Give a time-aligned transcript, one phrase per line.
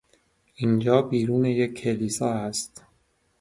[0.55, 2.83] اینجا بیرون یک کلیسا است.